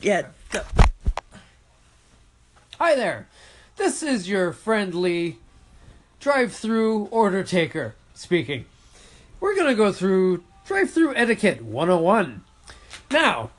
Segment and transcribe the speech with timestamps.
[0.00, 0.28] Yeah.
[2.78, 3.28] Hi there.
[3.76, 5.38] This is your friendly
[6.20, 8.66] drive-through order taker speaking.
[9.40, 12.42] We're going to go through drive-through etiquette 101.
[13.10, 13.50] Now,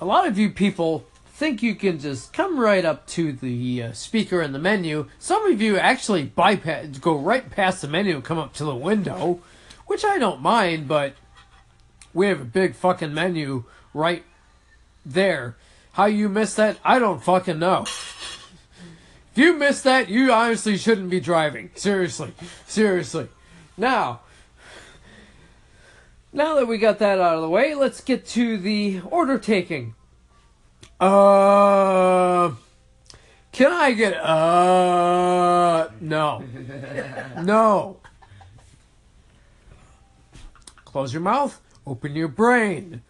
[0.00, 3.92] a lot of you people think you can just come right up to the uh,
[3.92, 5.08] speaker in the menu.
[5.18, 8.74] Some of you actually bypass go right past the menu and come up to the
[8.74, 9.40] window,
[9.86, 11.14] which I don't mind, but
[12.12, 14.24] we have a big fucking menu right
[15.04, 15.56] there.
[15.92, 17.82] How you missed that, I don't fucking know.
[17.82, 21.70] If you missed that, you honestly shouldn't be driving.
[21.74, 22.32] Seriously.
[22.66, 23.28] Seriously.
[23.76, 24.20] Now,
[26.32, 29.94] now that we got that out of the way, let's get to the order taking.
[31.00, 32.52] Uh,
[33.52, 36.44] can I get, uh, no.
[37.42, 37.98] No.
[40.84, 43.02] Close your mouth, open your brain.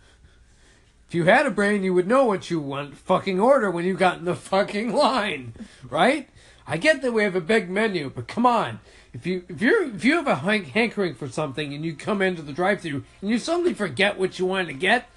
[1.15, 3.95] If you had a brain, you would know what you want fucking order when you
[3.95, 5.53] got in the fucking line,
[5.89, 6.29] right?
[6.67, 8.81] I get that we have a big menu, but come on.
[9.13, 12.21] If you if you if you have a hank- hankering for something and you come
[12.21, 15.09] into the drive-through and you suddenly forget what you wanted to get,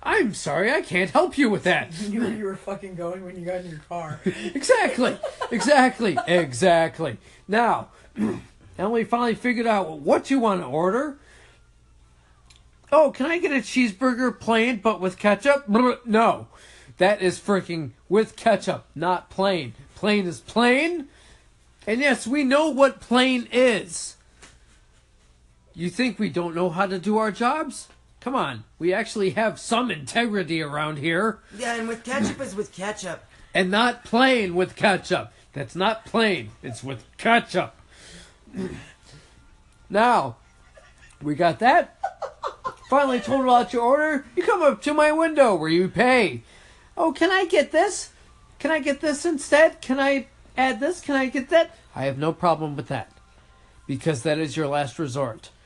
[0.00, 1.92] I'm sorry, I can't help you with that.
[2.00, 4.20] You knew where you were fucking going when you got in your car.
[4.24, 5.18] exactly,
[5.50, 7.16] exactly, exactly.
[7.48, 7.88] Now,
[8.78, 11.18] Emily finally figured out what you want to order.
[12.94, 15.66] Oh, can I get a cheeseburger plain but with ketchup?
[15.66, 16.48] No,
[16.98, 19.72] that is freaking with ketchup, not plain.
[19.94, 21.08] Plain is plain.
[21.86, 24.16] And yes, we know what plain is.
[25.74, 27.88] You think we don't know how to do our jobs?
[28.20, 31.38] Come on, we actually have some integrity around here.
[31.56, 33.24] Yeah, and with ketchup is with ketchup.
[33.54, 35.32] And not plain with ketchup.
[35.54, 37.74] That's not plain, it's with ketchup.
[39.90, 40.36] now,
[41.22, 42.01] we got that.
[42.92, 44.26] Finally told out your order.
[44.36, 46.42] You come up to my window where you pay.
[46.94, 48.10] Oh, can I get this?
[48.58, 49.80] Can I get this instead?
[49.80, 50.26] Can I
[50.58, 51.00] add this?
[51.00, 51.74] Can I get that?
[51.96, 53.10] I have no problem with that.
[53.86, 55.48] Because that is your last resort.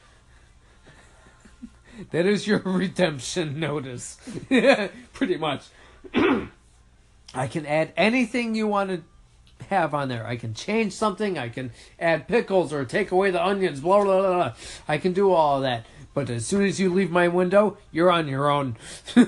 [2.13, 4.19] That is your redemption notice.
[5.13, 5.65] Pretty much.
[6.15, 10.25] I can add anything you want to have on there.
[10.25, 11.39] I can change something.
[11.39, 13.81] I can add pickles or take away the onions.
[13.81, 14.33] Blah blah blah.
[14.33, 14.53] blah.
[14.87, 15.87] I can do all of that.
[16.17, 18.79] But as soon as you leave my window, you're on your own.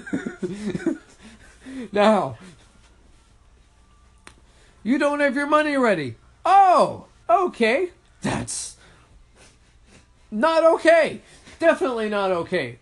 [1.92, 2.38] now,
[4.82, 6.14] you don't have your money ready.
[6.46, 7.90] Oh, okay.
[8.22, 8.78] That's
[10.30, 11.20] not okay.
[11.58, 12.78] Definitely not okay.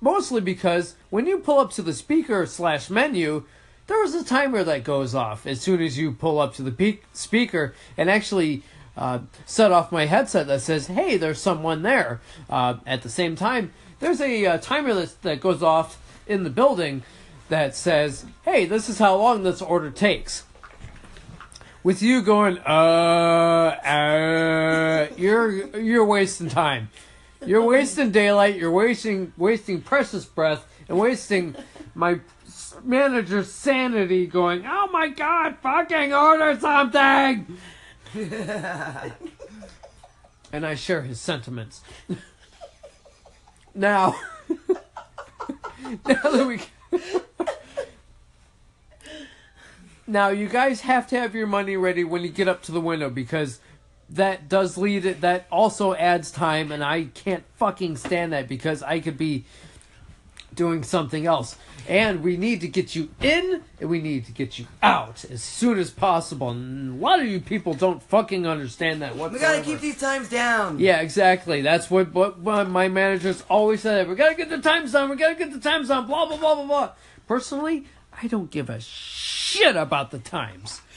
[0.00, 3.44] Mostly because when you pull up to the speaker slash menu,
[3.86, 6.72] there is a timer that goes off as soon as you pull up to the
[6.72, 8.62] pe- speaker and actually
[8.96, 12.20] uh, set off my headset that says, "Hey, there's someone there."
[12.50, 16.50] Uh, at the same time, there's a uh, timer that that goes off in the
[16.50, 17.02] building
[17.48, 20.44] that says, "Hey, this is how long this order takes."
[21.84, 26.90] With you going, uh, uh, you're you're wasting time.
[27.44, 28.56] You're wasting daylight.
[28.56, 31.56] You're wasting wasting precious breath and wasting
[31.94, 32.20] my
[32.84, 34.26] manager's sanity.
[34.26, 37.58] Going, oh my god, fucking order something.
[40.52, 41.80] and I share his sentiments.
[43.74, 44.14] now,
[46.06, 46.60] now that we.
[50.06, 52.80] Now you guys have to have your money ready when you get up to the
[52.80, 53.60] window because
[54.10, 58.82] that does lead it that also adds time and I can't fucking stand that because
[58.82, 59.46] I could be
[60.54, 61.56] doing something else.
[61.88, 65.42] And we need to get you in and we need to get you out as
[65.42, 66.50] soon as possible.
[66.50, 70.28] And a lot of you people don't fucking understand that We gotta keep these times
[70.28, 70.78] down.
[70.78, 71.60] Yeah, exactly.
[71.62, 74.08] That's what, what what my managers always said.
[74.08, 75.10] We gotta get the times down.
[75.10, 76.06] We gotta get the times down.
[76.06, 76.92] Blah blah blah blah blah.
[77.26, 77.86] Personally,
[78.22, 80.82] I don't give a shit about the times.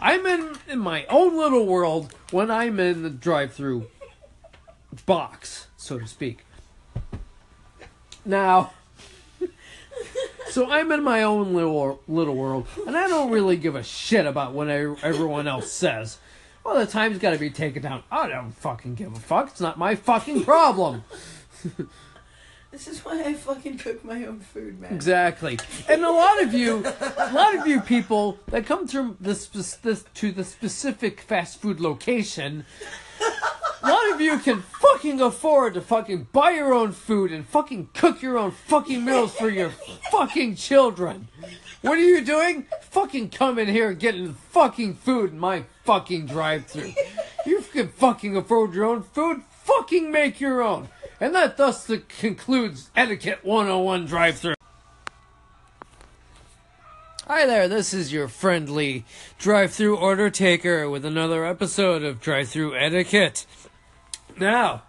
[0.00, 3.86] I'm in in my own little world when I'm in the drive-through
[5.04, 6.45] box, so to speak.
[8.26, 8.72] Now,
[10.48, 14.26] so I'm in my own little little world, and I don't really give a shit
[14.26, 16.18] about what everyone else says.
[16.64, 18.02] Well, the time's got to be taken down.
[18.10, 19.50] I don't fucking give a fuck.
[19.50, 21.04] It's not my fucking problem.
[22.72, 24.92] This is why I fucking cook my own food, man.
[24.92, 25.58] Exactly.
[25.88, 26.84] And a lot of you,
[27.16, 31.80] a lot of you people that come through this, this to the specific fast food
[31.80, 32.66] location,
[33.90, 38.22] lot of you can fucking afford to fucking buy your own food and fucking cook
[38.22, 39.70] your own fucking meals for your
[40.10, 41.28] fucking children.
[41.82, 42.66] What are you doing?
[42.90, 46.94] Fucking come in here and getting fucking food in my fucking drive-through.
[47.44, 49.42] You can fucking afford your own food.
[49.64, 50.88] Fucking make your own.
[51.20, 54.54] And that thus concludes etiquette 101 drive-through.
[57.28, 59.04] Hi there, this is your friendly
[59.38, 63.46] drive through order taker with another episode of Drive Through Etiquette.
[64.38, 64.82] Now,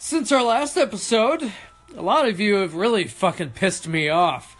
[0.00, 1.52] since our last episode,
[1.96, 4.56] a lot of you have really fucking pissed me off.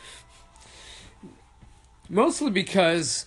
[2.08, 3.26] Mostly because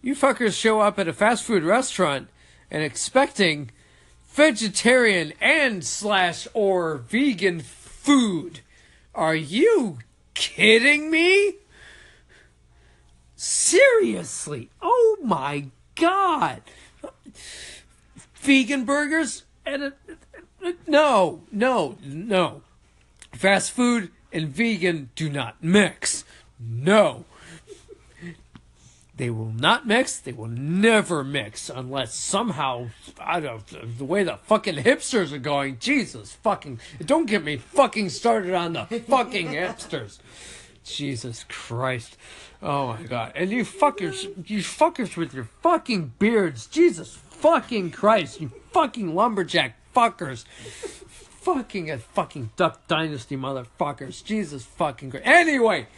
[0.00, 2.30] you fuckers show up at a fast food restaurant
[2.68, 3.70] and expecting
[4.28, 8.58] vegetarian and slash or vegan food.
[9.14, 9.98] Are you
[10.34, 11.58] kidding me?
[13.36, 14.70] Seriously?
[14.80, 16.62] Oh my god.
[18.42, 19.92] Vegan burgers and a,
[20.86, 22.62] no, no, no.
[23.32, 26.24] Fast food and vegan do not mix.
[26.58, 27.24] No.
[29.16, 30.18] They will not mix.
[30.18, 32.88] They will never mix unless somehow,
[33.20, 35.78] I don't the way the fucking hipsters are going.
[35.78, 36.80] Jesus fucking.
[37.04, 40.18] Don't get me fucking started on the fucking hipsters.
[40.82, 42.16] Jesus Christ.
[42.60, 43.32] Oh my god.
[43.36, 46.66] And you fuckers, you fuckers with your fucking beards.
[46.66, 48.40] Jesus fucking Christ.
[48.40, 50.44] You fucking lumberjack fuckers.
[50.46, 54.24] Fucking a fucking Duck Dynasty motherfuckers.
[54.24, 55.26] Jesus fucking Christ.
[55.26, 55.88] Anyway.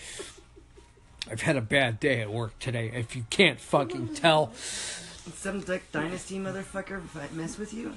[1.31, 2.91] I've had a bad day at work today.
[2.95, 4.53] If you can't fucking tell.
[4.55, 7.03] Some Duck Dynasty motherfucker
[7.33, 7.93] mess with you.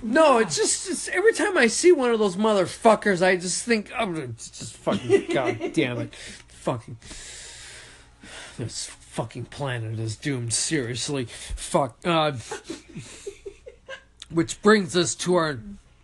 [0.00, 3.90] No, it's just it's, every time I see one of those motherfuckers, I just think,
[3.92, 6.14] oh, I'm gonna just fucking, god damn it.
[6.14, 6.96] Fucking.
[8.58, 11.24] This fucking planet is doomed, seriously.
[11.24, 11.98] Fuck.
[12.04, 12.30] Uh,
[14.30, 15.58] which brings us to our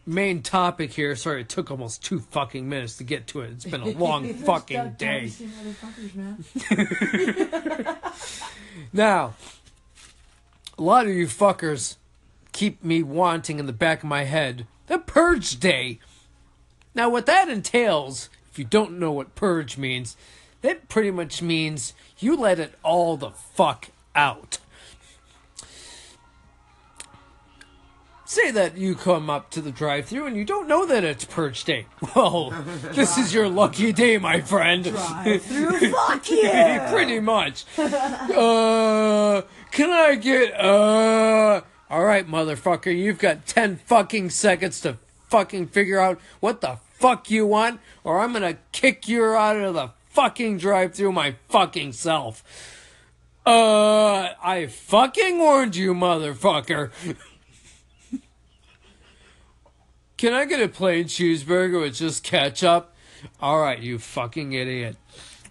[0.05, 1.14] main topic here.
[1.14, 3.52] Sorry, it took almost two fucking minutes to get to it.
[3.52, 5.31] It's been a long fucking day.
[5.31, 6.14] Dynasty motherfuckers,
[7.87, 7.99] man.
[8.93, 9.34] Now,
[10.76, 11.96] a lot of you fuckers
[12.52, 16.00] keep me wanting in the back of my head the purge day.
[16.96, 20.17] Now, what that entails, if you don't know what purge means,
[20.64, 24.58] that pretty much means you let it all the fuck out.
[28.25, 31.26] Say that you come up to the drive through and you don't know that it's
[31.26, 31.84] purge day.
[32.16, 32.50] Well,
[32.93, 34.84] this is your lucky day, my friend.
[34.84, 35.90] Drive through?
[35.93, 36.90] fuck yeah.
[36.90, 37.67] Pretty much.
[37.78, 41.60] uh, can I get, uh,
[41.90, 44.96] alright, motherfucker, you've got 10 fucking seconds to
[45.28, 49.75] fucking figure out what the fuck you want, or I'm gonna kick you out of
[49.75, 52.43] the fucking drive through my fucking self.
[53.44, 56.90] Uh, I fucking warned you, motherfucker.
[60.16, 62.94] Can I get a plain cheeseburger with just ketchup?
[63.43, 64.96] Alright, you fucking idiot.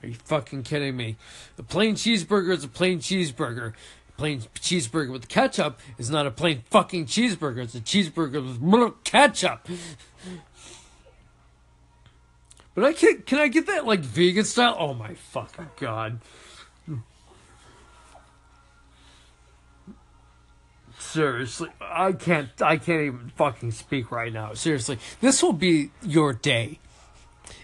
[0.01, 1.17] Are you fucking kidding me?
[1.57, 3.73] A plain cheeseburger is a plain cheeseburger.
[4.09, 7.59] A plain cheeseburger with ketchup is not a plain fucking cheeseburger.
[7.59, 9.67] It's a cheeseburger with ketchup.
[12.75, 13.25] But I can't.
[13.25, 14.75] can I get that like vegan style?
[14.79, 16.19] Oh my fucking god.
[20.97, 24.53] Seriously, I can't I can't even fucking speak right now.
[24.53, 24.97] Seriously.
[25.21, 26.79] This will be your day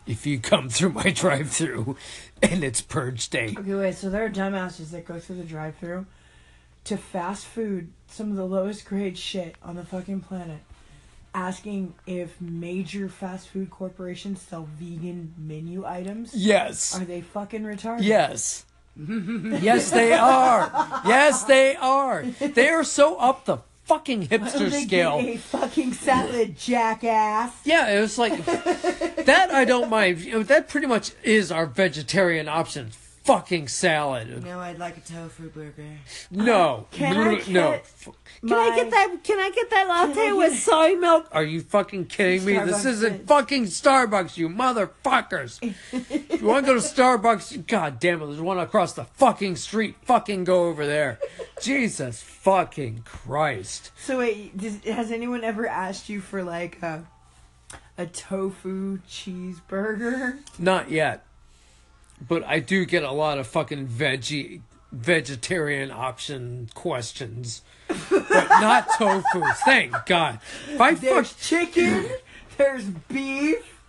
[0.05, 1.95] if you come through my drive through
[2.41, 3.55] and it's purge day.
[3.57, 3.95] Okay, wait.
[3.95, 6.05] So there are dumbasses that go through the drive-through
[6.85, 10.61] to fast food, some of the lowest grade shit on the fucking planet,
[11.33, 16.33] asking if major fast food corporations sell vegan menu items.
[16.33, 16.99] Yes.
[16.99, 18.03] Are they fucking retarded?
[18.03, 18.65] Yes.
[18.97, 20.71] yes, they are.
[21.05, 22.23] Yes, they are.
[22.23, 25.21] They are so up the fucking hipster they scale.
[25.21, 27.53] get a fucking salad, jackass.
[27.65, 29.49] Yeah, it was like that.
[29.51, 30.19] I don't mind.
[30.47, 32.91] That pretty much is our vegetarian option.
[33.29, 34.43] Fucking salad.
[34.43, 35.99] No, I'd like a tofu burger.
[36.31, 37.29] No, um, Can I no.
[37.47, 37.71] no.
[37.71, 37.85] get
[38.41, 39.17] Can I get that?
[39.23, 41.27] Can I get that latte Can with soy milk?
[41.31, 42.57] Are you fucking kidding me?
[42.57, 45.59] This isn't is- fucking Starbucks, you motherfuckers.
[45.91, 49.57] if you want to go to Starbucks, god damn it, there's one across the fucking
[49.57, 49.95] street.
[50.01, 51.19] Fucking go over there.
[51.61, 53.91] Jesus fucking Christ.
[54.03, 57.05] So wait, does, has anyone ever asked you for like a
[57.95, 60.39] a tofu cheeseburger?
[60.57, 61.25] Not yet.
[62.27, 64.61] But I do get a lot of fucking veggie
[64.91, 67.61] vegetarian option questions.
[67.87, 69.43] but not tofu.
[69.65, 70.39] Thank God.
[70.69, 72.09] If I fuck There's chicken,
[72.57, 73.81] there's beef,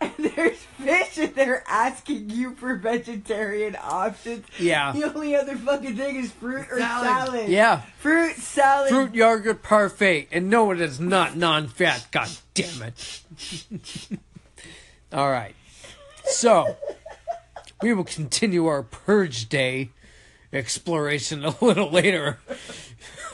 [0.00, 4.44] and there's fish, and they're asking you for vegetarian options.
[4.58, 4.92] Yeah.
[4.92, 7.06] The only other fucking thing is fruit or Salad.
[7.06, 7.48] salad.
[7.48, 7.82] Yeah.
[7.98, 8.88] Fruit, salad.
[8.90, 10.28] Fruit yogurt parfait.
[10.32, 12.06] And no, it is not non fat.
[12.10, 13.20] God damn it.
[15.12, 15.54] All right.
[16.26, 16.76] So,
[17.84, 19.90] we will continue our Purge Day
[20.54, 22.38] exploration a little later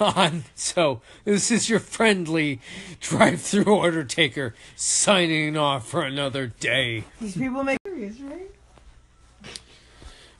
[0.00, 0.42] on.
[0.56, 2.58] So, this is your friendly
[2.98, 7.04] drive through order taker signing off for another day.
[7.20, 8.50] These people make curious, right?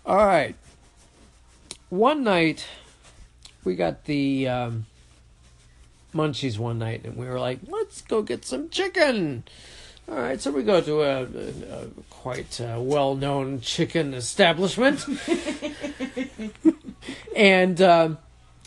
[0.05, 0.57] All right.
[1.89, 2.67] One night,
[3.63, 4.87] we got the um,
[6.13, 9.45] munchies one night, and we were like, let's go get some chicken.
[10.11, 15.07] All right, so we go to a, a, a quite uh, well known chicken establishment.
[17.37, 18.19] and um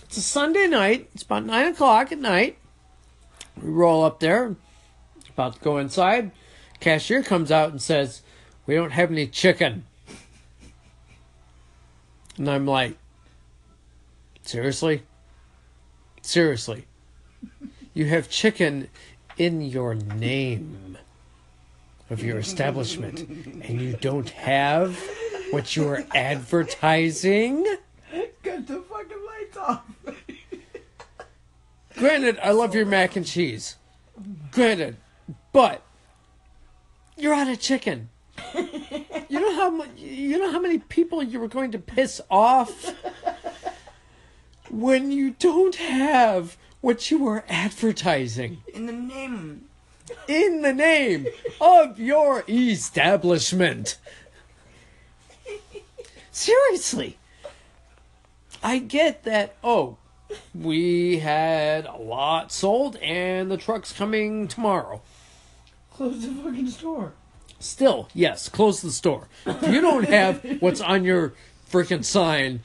[0.04, 1.10] it's a Sunday night.
[1.14, 2.58] It's about 9 o'clock at night.
[3.62, 4.56] We roll up there,
[5.32, 6.32] about to go inside.
[6.80, 8.22] Cashier comes out and says,
[8.66, 9.86] We don't have any chicken.
[12.38, 12.96] And I'm like,
[14.44, 15.04] Seriously?
[16.22, 16.86] Seriously?
[17.94, 18.88] You have chicken
[19.38, 20.98] in your name
[22.10, 23.22] of your establishment,
[23.64, 25.00] and you don't have
[25.52, 27.66] what you are advertising?
[28.44, 29.84] Cut the fucking lights off.
[31.98, 33.78] Granted, I love your mac and cheese.
[34.52, 34.98] Granted,
[35.52, 35.84] but
[37.18, 38.10] you're out of chicken.
[38.54, 42.94] You know how mu- you know how many people you were going to piss off
[44.70, 49.66] when you don't have what you were advertising In the name.
[50.28, 51.28] In the name
[51.62, 53.98] of your establishment.
[56.32, 57.18] Seriously.
[58.64, 59.98] I get that, oh,
[60.56, 65.02] we had a lot sold and the truck's coming tomorrow.
[65.92, 67.14] Close the fucking store.
[67.60, 69.28] Still, yes, close the store.
[69.46, 71.34] If you don't have what's on your
[71.70, 72.62] freaking sign,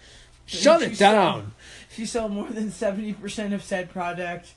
[0.47, 1.53] shut it down.
[1.91, 4.55] If you sell more than 70% of said product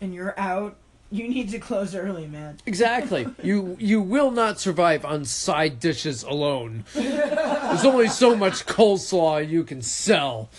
[0.00, 0.76] and you're out,
[1.10, 2.58] you need to close early, man.
[2.66, 3.26] Exactly.
[3.42, 6.84] You you will not survive on side dishes alone.
[6.94, 10.50] There's only so much coleslaw you can sell.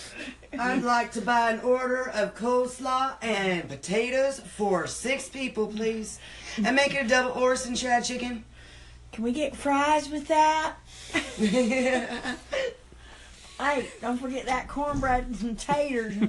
[0.58, 6.20] I'd like to buy an order of coleslaw and potatoes for six people, please.
[6.64, 8.44] And make it a double Orson shad chicken.
[9.12, 10.76] Can we get fries with that?
[13.60, 16.14] Hey, don't forget that cornbread and some taters.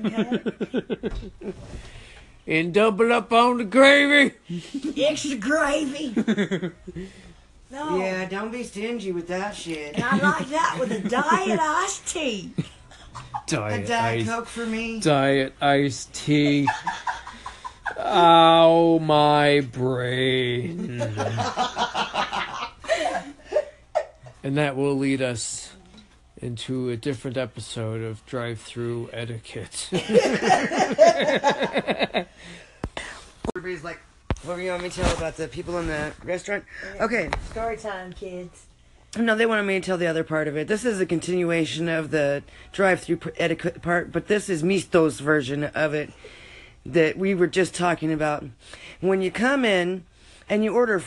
[2.48, 2.60] You know?
[2.60, 4.34] And double up on the gravy.
[4.96, 6.72] Extra gravy.
[7.70, 7.98] No.
[7.98, 9.96] yeah, don't be stingy with that shit.
[9.96, 12.50] And I like that with a diet iced tea.
[12.56, 12.62] A
[13.46, 14.26] Diet Diet ice.
[14.26, 15.00] Coke for me.
[15.00, 16.66] Diet iced tea.
[17.98, 20.98] Ow, my brain.
[24.42, 25.70] and that will lead us
[26.40, 29.88] into a different episode of drive through etiquette.
[33.56, 34.00] Everybody's like,
[34.44, 36.64] what do you want me to tell about the people in the restaurant?
[37.00, 38.66] Okay, Story time, kids.
[39.18, 40.68] no, they wanted me to tell the other part of it.
[40.68, 42.42] This is a continuation of the
[42.72, 46.10] drive-through etiquette part, but this is Misto's version of it
[46.86, 48.44] that we were just talking about.
[49.00, 50.04] When you come in
[50.48, 51.02] and you order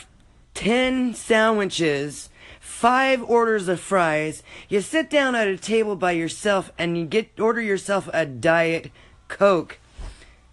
[0.55, 2.29] 10 sandwiches,
[2.61, 7.37] five orders of fries, you sit down at a table by yourself and you get
[7.39, 8.91] order yourself a diet
[9.27, 9.79] coke.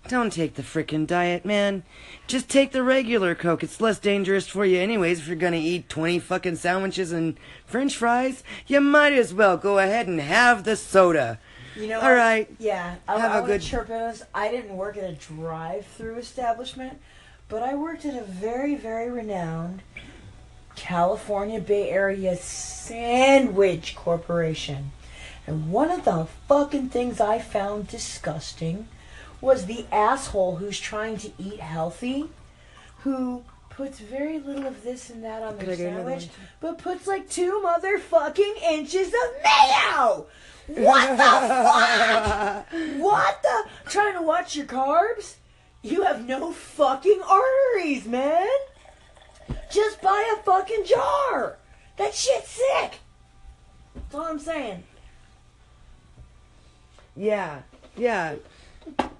[0.08, 1.82] Don't take the frickin' diet, man.
[2.26, 3.62] Just take the regular Coke.
[3.62, 5.18] It's less dangerous for you, anyways.
[5.20, 7.36] If you're gonna eat 20 fucking sandwiches and
[7.66, 11.38] french fries, you might as well go ahead and have the soda.
[11.76, 12.48] You know All right.
[12.58, 13.90] Yeah, I, Have I a good- chirp.
[14.34, 16.98] I didn't work at a drive-through establishment,
[17.50, 19.82] but I worked at a very, very renowned
[20.78, 24.92] California Bay Area sandwich corporation.
[25.46, 28.86] And one of the fucking things I found disgusting
[29.40, 32.30] was the asshole who's trying to eat healthy,
[33.00, 36.28] who puts very little of this and that on their I get another sandwich,
[36.60, 40.26] but puts like two motherfucking inches of mayo.
[40.68, 42.66] What the fuck?
[43.00, 43.90] What the?
[43.90, 45.36] Trying to watch your carbs?
[45.82, 48.46] You have no fucking arteries, man.
[50.18, 51.58] Just buy a fucking jar.
[51.96, 52.98] That shit's sick.
[53.94, 54.84] That's all I'm saying.
[57.16, 57.62] Yeah,
[57.96, 58.36] yeah.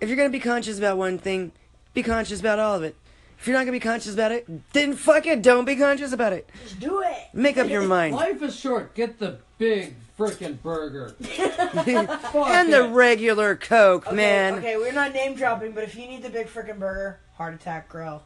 [0.00, 1.52] If you're gonna be conscious about one thing,
[1.94, 2.94] be conscious about all of it.
[3.38, 6.32] If you're not gonna be conscious about it, then fuck it, don't be conscious about
[6.32, 6.48] it.
[6.62, 7.16] Just do it.
[7.32, 8.14] Make up your mind.
[8.14, 8.94] Life is short.
[8.94, 11.14] Get the big freaking burger.
[11.20, 14.54] and the regular Coke, Okay, man.
[14.54, 17.88] Okay, we're not name dropping, but if you need the big freaking burger, Heart Attack
[17.88, 18.22] Grill.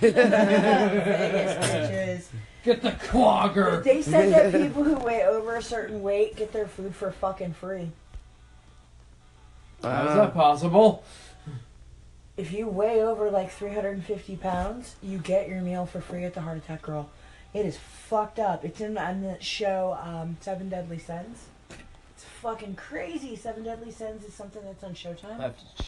[0.00, 2.26] Vegas, bitches.
[2.64, 3.82] Get the clogger.
[3.82, 7.54] They said that people who weigh over a certain weight get their food for fucking
[7.54, 7.90] free.
[9.82, 11.02] How is that possible?
[12.36, 16.40] If you weigh over like 350 pounds, you get your meal for free at the
[16.40, 17.10] Heart Attack Grill.
[17.52, 18.64] It is fucked up.
[18.64, 21.46] It's in on the show um, Seven Deadly Sins.
[22.14, 23.36] It's fucking crazy.
[23.36, 25.38] Seven Deadly Sins is something that's on Showtime.
[25.38, 25.74] I have to